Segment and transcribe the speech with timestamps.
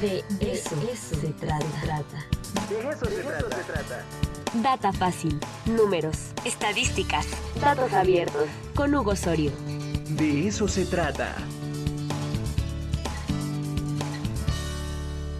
[0.00, 1.58] De eso, se trata.
[2.68, 3.22] De eso, se,
[3.64, 4.04] trata.
[4.62, 7.26] Data fácil, números, estadísticas,
[7.60, 8.46] datos abiertos.
[8.74, 9.52] Con Hugo Sorio.
[10.16, 11.36] De eso se trata.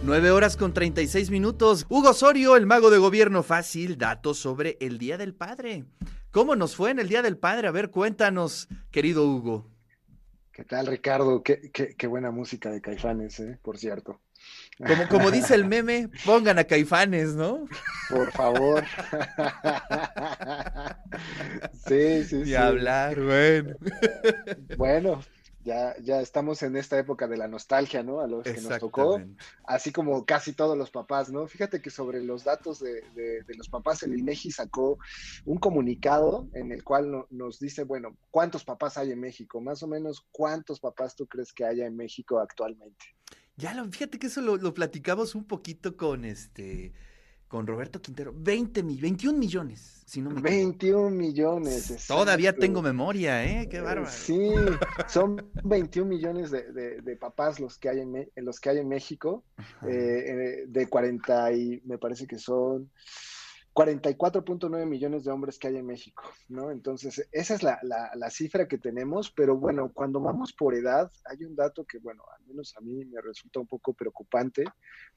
[0.03, 1.85] 9 horas con 36 minutos.
[1.89, 5.85] Hugo Sorio, el mago de gobierno fácil, datos sobre el Día del Padre.
[6.31, 7.69] ¿Cómo nos fue en el Día del Padre?
[7.69, 9.73] A ver, cuéntanos, querido Hugo.
[10.51, 11.41] ¿Qué tal, Ricardo?
[11.41, 13.57] Qué, qué, buena música de Caifanes, ¿eh?
[13.63, 14.19] por cierto.
[14.77, 17.67] Como, como dice el meme, pongan a Caifanes, ¿no?
[18.09, 18.83] Por favor.
[21.87, 22.55] sí, sí, y sí.
[22.55, 23.75] hablar, bueno.
[24.77, 25.21] Bueno,
[25.63, 28.19] ya, ya estamos en esta época de la nostalgia, ¿no?
[28.19, 29.21] A los que nos tocó,
[29.65, 31.47] así como casi todos los papás, ¿no?
[31.47, 34.97] Fíjate que sobre los datos de, de, los papás, el INEGI sacó
[35.45, 39.61] un comunicado en el cual nos dice, bueno, ¿cuántos papás hay en México?
[39.61, 43.05] Más o menos, ¿cuántos papás tú crees que haya en México actualmente?
[43.55, 46.93] Ya, lo, fíjate que eso lo, lo platicamos un poquito con este
[47.53, 52.07] con Roberto Quintero, 20 21 millones, si no me 21 millones.
[52.07, 53.69] Todavía tengo memoria, ¿eh?
[53.69, 54.09] Qué bárbaro.
[54.09, 54.55] Sí,
[55.07, 59.43] son 21 millones de, papás los que hay en, los que hay en México,
[59.83, 62.89] eh, eh, de 40 y me parece que son
[63.73, 66.69] 44.9 millones de hombres que hay en México, ¿no?
[66.69, 67.79] Entonces, esa es la,
[68.29, 72.45] cifra que tenemos, pero bueno, cuando vamos por edad, hay un dato que, bueno, al
[72.45, 74.63] menos a mí me resulta un poco preocupante.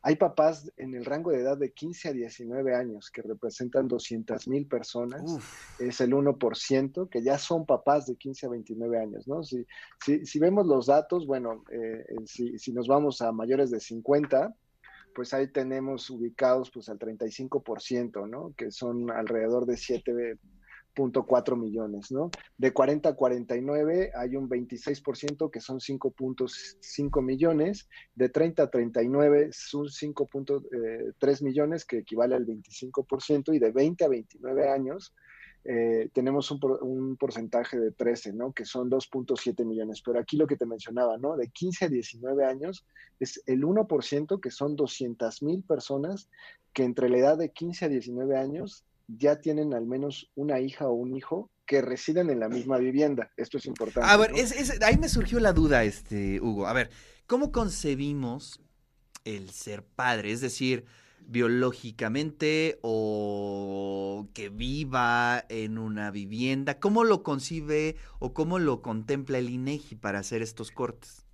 [0.02, 4.48] Hay papás en el rango de edad de 15 a 19 años que representan 200
[4.48, 5.38] mil personas,
[5.78, 9.42] es el 1%, que ya son papás de 15 a 29 años, ¿no?
[9.42, 9.66] Si,
[10.24, 14.54] si, vemos los datos, bueno, eh, si, si nos vamos a mayores de 50,
[15.16, 18.52] pues ahí tenemos ubicados pues al 35%, ¿no?
[18.54, 22.30] Que son alrededor de 7.4 millones, ¿no?
[22.58, 29.48] De 40 a 49 hay un 26% que son 5.5 millones, de 30 a 39
[29.52, 35.14] son 5.3 millones que equivale al 25% y de 20 a 29 años
[35.68, 38.52] eh, tenemos un, porcentaje de 13, ¿no?
[38.52, 40.00] Que son 2.7 millones.
[40.00, 41.36] Pero aquí lo que te mencionaba, ¿no?
[41.36, 42.86] De 15 a 19 años
[43.18, 46.28] es el 1%, que son 200 mil personas
[46.72, 50.86] que entre la edad de 15 a 19 años ya tienen al menos una hija
[50.88, 53.32] o un hijo que residen en la misma vivienda.
[53.36, 54.08] Esto es importante.
[54.08, 54.32] A ver,
[54.82, 56.68] ahí me surgió la duda, este, Hugo.
[56.68, 56.90] A ver,
[57.26, 58.60] ¿cómo concebimos
[59.24, 60.30] el ser padre?
[60.30, 60.84] Es decir,
[61.26, 66.78] biológicamente o que viva en una vivienda?
[66.78, 71.26] ¿Cómo lo concibe o cómo lo contempla el INEGI para hacer estos cortes?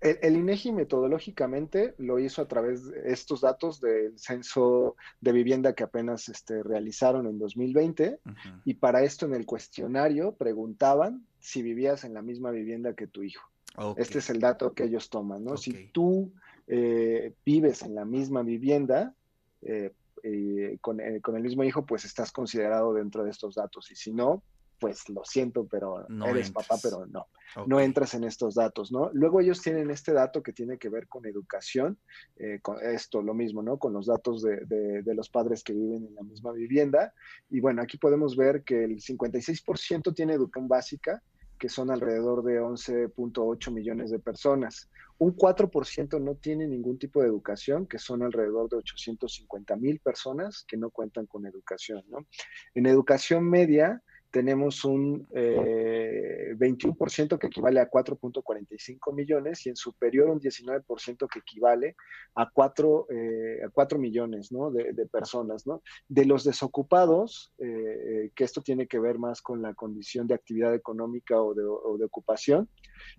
[0.00, 5.84] El, INEGI metodológicamente lo hizo a través de estos datos del censo de vivienda que
[5.84, 8.20] apenas este, realizaron en 2020
[8.64, 13.22] y para esto en el cuestionario preguntaban si vivías en la misma vivienda que tu
[13.22, 13.48] hijo.
[13.96, 15.56] Este es el dato que ellos toman, ¿no?
[15.56, 16.32] Si tú
[16.66, 19.14] eh, vives en la misma vivienda,
[19.62, 23.90] eh, eh, con, el mismo hijo, pues estás considerado dentro de estos datos.
[23.90, 24.42] Y si no,
[24.78, 27.26] pues lo siento, pero no eres papá, pero no,
[27.66, 29.10] no entras en estos datos, ¿no?
[29.12, 31.98] Luego ellos tienen este dato que tiene que ver con educación,
[32.36, 33.78] eh, con esto, lo mismo, ¿no?
[33.78, 37.14] Con los datos de, de, los padres que viven en la misma vivienda.
[37.48, 41.22] Y bueno, aquí podemos ver que el 56% tiene educación básica,
[41.58, 44.90] que son alrededor de 11.8 millones de personas.
[45.18, 50.64] Un 4% no tiene ningún tipo de educación, que son alrededor de 850 mil personas
[50.68, 52.04] que no cuentan con educación.
[52.08, 52.26] ¿no?
[52.74, 54.02] En educación media,
[54.36, 61.38] tenemos un 21% eh, que equivale a 4.45 millones y en superior un 19% que
[61.38, 61.96] equivale
[62.34, 64.70] a 4, eh, a 4 millones ¿no?
[64.70, 65.66] de, personas.
[65.66, 65.80] ¿no?
[66.06, 70.74] De los desocupados, eh, que esto tiene que ver más con la condición de actividad
[70.74, 72.68] económica o de, ocupación,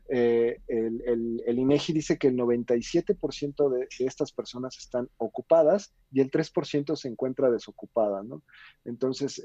[0.08, 6.30] el, el, INEGI dice que el 97% de, de, estas personas están ocupadas y el
[6.30, 8.22] 3% se encuentra desocupada.
[8.22, 8.44] ¿no?
[8.86, 9.44] Entonces,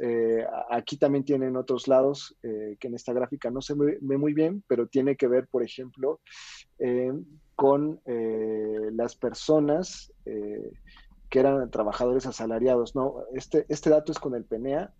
[0.71, 4.63] aquí también tienen otros lados eh, que en esta gráfica no se ve muy bien,
[4.69, 6.21] pero tiene que ver, por ejemplo,
[6.79, 7.13] eh,
[7.57, 12.95] con eh, las personas que eran trabajadores asalariados.
[12.95, 13.25] ¿no?
[13.35, 14.93] Este, este dato es con el PENEA,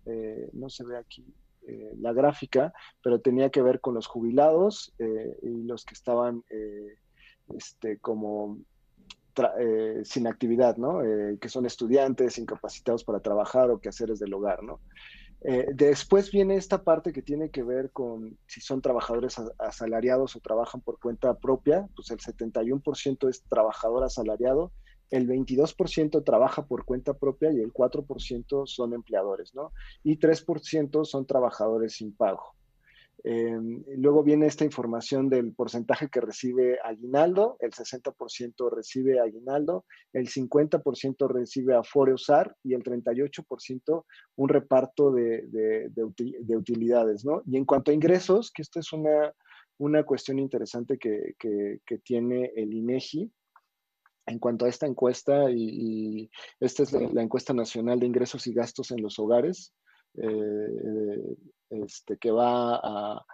[0.53, 1.25] no se ve aquí
[1.99, 6.43] la gráfica, pero tenía que ver con los jubilados y los que estaban
[7.55, 8.59] este, como
[10.03, 10.99] sin actividad, ¿no?
[11.39, 14.79] que son estudiantes, incapacitados para trabajar o quehaceres del hogar, ¿no?
[15.45, 20.39] Eh, después viene esta parte que tiene que ver con si son trabajadores asalariados o
[20.39, 24.71] trabajan por cuenta propia, pues el 71% es trabajador asalariado,
[25.09, 29.73] el 22% trabaja por cuenta propia y el 4% son empleadores, ¿no?
[30.01, 32.55] Y 3% son trabajadores sin pago.
[33.25, 40.27] Em, luego viene esta información del porcentaje que recibe aguinaldo, el 60% recibe aguinaldo, el
[40.27, 44.05] 50% recibe afore usar y el 38%
[44.35, 47.41] un reparto de, de, utilidades, ¿no?
[47.45, 49.33] Y en cuanto a ingresos, que esta es una,
[49.77, 53.31] una cuestión interesante que, que, tiene el INEGI,
[54.25, 56.29] en cuanto a esta encuesta, y,
[56.59, 59.73] esta es la, encuesta nacional de ingresos y gastos en los hogares,
[60.15, 61.35] eh,
[61.73, 63.25] este, que va a,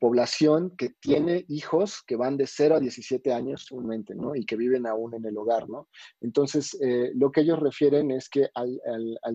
[0.00, 4.34] población que tiene hijos que van de 0 a 17 años comúnmente, ¿no?
[4.34, 5.88] Y que viven aún en el hogar, ¿no?
[6.20, 8.80] Entonces, eh, lo que ellos refieren es que al,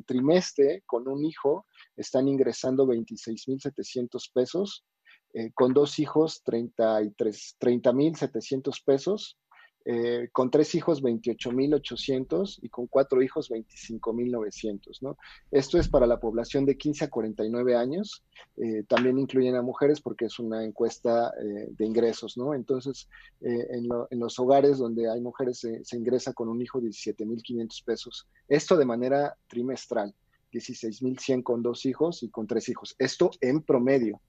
[0.06, 1.66] trimestre con un hijo
[1.96, 4.86] están ingresando 26.700 pesos,
[5.34, 9.38] eh, con dos hijos 30.700 pesos,
[9.86, 15.18] eh, con tres hijos 28.800 y con cuatro hijos 25.900, ¿no?
[15.52, 18.24] Esto es para la población de 15 a 49 años.
[18.58, 22.54] Eh, también incluyen a mujeres porque es una encuesta eh, de ingresos, ¿no?
[22.54, 23.08] Entonces,
[23.42, 28.28] en, los hogares donde hay mujeres se, ingresa con un hijo 17.500 pesos.
[28.48, 30.14] Esto de manera trimestral.
[30.52, 32.96] 16.100 con dos hijos y con tres hijos.
[32.98, 34.20] Esto en promedio.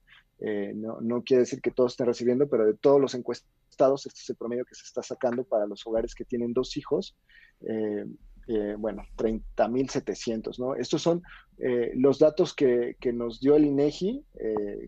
[0.74, 3.50] No, no, quiere decir que todos estén recibiendo, pero de todos los encuestados
[3.80, 6.76] estados, este es el promedio que se está sacando para los hogares que tienen dos
[6.76, 7.16] hijos,
[7.62, 8.04] eh,
[8.46, 10.74] eh, bueno, 30.700, ¿no?
[10.74, 11.22] Estos son
[11.58, 14.24] eh, los datos que, nos dio el INEGI,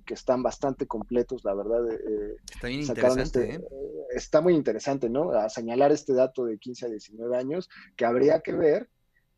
[0.05, 1.81] que están bastante completos, la verdad.
[2.51, 3.65] está bien interesante, este,
[4.15, 5.31] Está muy interesante, ¿no?
[5.31, 8.89] A señalar este dato de 15 a 19 años, que habría que ver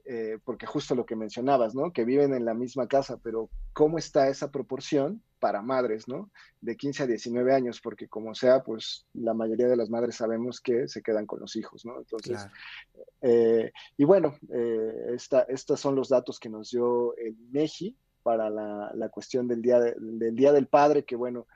[0.06, 1.90] eh, porque justo lo que mencionabas, ¿no?
[1.90, 6.30] Que viven en la misma casa, pero ¿cómo está esa proporción para madres, ¿no?
[6.60, 10.60] De 15 a 19 años, porque como sea, pues la mayoría de las madres sabemos
[10.60, 11.96] que se quedan con los hijos, ¿no?
[11.96, 12.46] Entonces,
[13.22, 15.16] eh, y bueno, eh,
[15.48, 20.36] estos son los datos que nos dio el INEGI para la, cuestión del día, del
[20.36, 21.46] día del Padre, que bueno,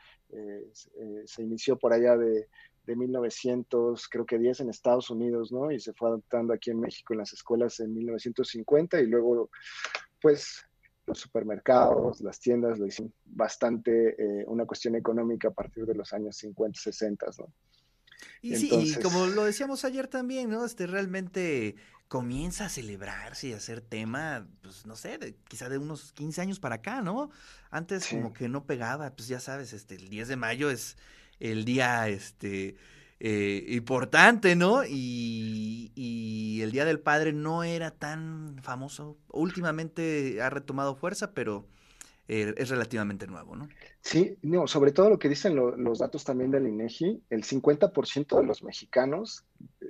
[1.25, 2.49] se inició por allá de
[2.89, 5.71] de 1900, creo que 10 en Estados Unidos, ¿no?
[5.71, 9.51] Y se fue adoptando aquí en México en las escuelas en 1950 y luego,
[10.23, 10.65] pues,
[11.07, 16.15] los supermercados, las tiendas lo hicieron bastante eh, una cuestión económica a partir de los
[16.15, 17.53] años 50, 60, ¿no?
[18.41, 20.65] Y sí, y como lo decíamos ayer también, ¿no?
[20.65, 21.77] Este realmente
[22.09, 26.41] comienza a celebrarse y a ser tema, pues no sé, de, quizá de unos 15
[26.41, 27.31] años para acá, ¿no?
[27.71, 30.97] Antes como que no pegaba, pues ya sabes, este el 10 de mayo es
[31.41, 32.77] el día este,
[33.21, 34.83] eh, importante, ¿no?
[34.89, 39.17] Y, el Día del Padre no era tan famoso.
[39.29, 41.67] Últimamente ha retomado fuerza, pero
[42.27, 43.69] eh, es relativamente nuevo, ¿no?
[44.01, 48.47] Sí, no, sobre todo lo que dicen los datos también del INEGI, el 50% de
[48.47, 49.45] los mexicanos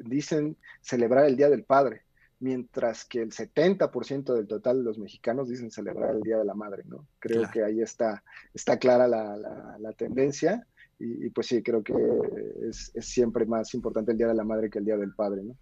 [0.05, 2.03] dicen celebrar el Día del Padre,
[2.39, 6.55] mientras que el 70% del total de los mexicanos dicen celebrar el Día de la
[6.55, 7.07] Madre, ¿no?
[7.19, 8.23] Creo que ahí está,
[8.53, 10.67] está clara la, la tendencia
[10.99, 11.95] y, pues sí, creo que
[12.69, 15.57] es, siempre más importante el Día de la Madre que el Día del Padre, ¿no?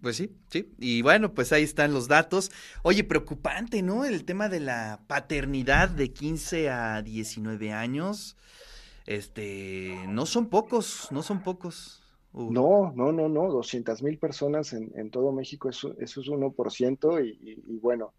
[0.00, 0.72] Pues sí, sí.
[0.78, 2.50] Y bueno, pues ahí están los datos.
[2.82, 4.04] Oye, preocupante, ¿no?
[4.06, 8.36] El tema de la paternidad de 15 a 19 años.
[9.06, 12.00] Este, no son pocos, no son pocos.
[12.32, 17.60] No, no, no, no, 200 mil personas en, todo México, eso, eso es 1%, y,
[17.66, 18.14] y, bueno,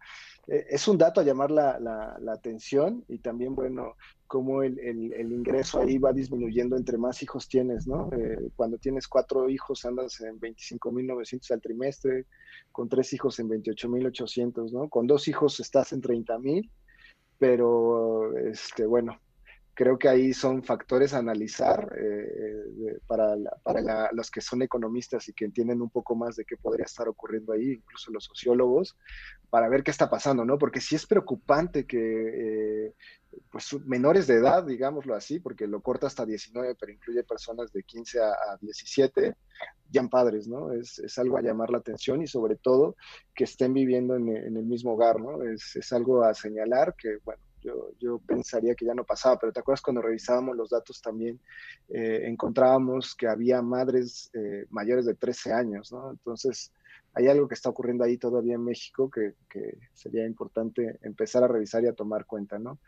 [0.46, 5.32] e, es un dato a llamar la, la, atención y también, bueno, cómo el, el,
[5.32, 8.10] ingreso ahí va disminuyendo entre más hijos tienes, ¿no?
[8.12, 12.26] Eh, cuando tienes cuatro hijos andas en 25.900 al trimestre,
[12.70, 14.90] con tres hijos en 28.800, ¿no?
[14.90, 16.70] Con dos hijos estás en 30.000,
[17.38, 19.18] pero, este, bueno,
[19.74, 25.32] creo que ahí son factores a analizar eh, para, para los que son economistas y
[25.32, 28.96] que entienden un poco más de qué podría estar ocurriendo ahí, incluso los sociólogos,
[29.48, 30.58] para ver qué está pasando, ¿no?
[30.58, 32.94] Porque sí es preocupante que eh,
[33.50, 37.82] pues menores de edad, digámoslo así, porque lo corta hasta 19, pero incluye personas de
[37.82, 39.34] 15 a, 17,
[39.90, 40.72] ya padres, ¿no?
[40.72, 42.96] Es, es, algo a llamar la atención y sobre todo
[43.34, 45.42] que estén viviendo en, en el mismo hogar, ¿no?
[45.42, 49.52] Es, es algo a señalar que, bueno, yo, yo, pensaría que ya no pasaba, pero
[49.52, 51.40] ¿te acuerdas cuando revisábamos los datos también?
[51.88, 56.10] Eh, encontrábamos que había madres eh, mayores de 13 años, ¿no?
[56.10, 56.72] Entonces,
[57.14, 61.48] hay algo que está ocurriendo ahí todavía en México que, que sería importante empezar a
[61.48, 62.78] revisar y a tomar cuenta, ¿no?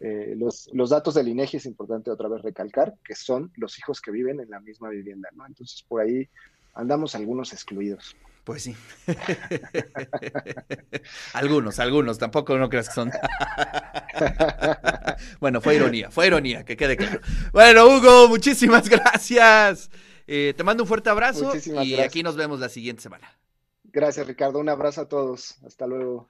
[0.00, 4.00] Eh, los, los, datos del INEGI es importante otra vez recalcar, que son los hijos
[4.00, 5.46] que viven en la misma vivienda, ¿no?
[5.46, 6.28] Entonces, por ahí
[6.74, 8.16] andamos algunos excluidos.
[8.44, 8.76] Pues sí.
[11.32, 13.12] algunos, algunos, tampoco no creas que son.
[15.40, 17.20] bueno, fue ironía, fue ironía, que quede claro.
[17.52, 19.90] Bueno, Hugo, muchísimas gracias.
[20.26, 23.30] Eh, te mando un fuerte abrazo y aquí nos vemos la siguiente semana.
[23.84, 24.58] Gracias, Ricardo.
[24.58, 25.58] Un abrazo a todos.
[25.64, 26.20] Hasta luego.